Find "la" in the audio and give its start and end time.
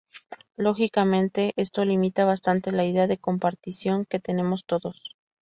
2.71-2.83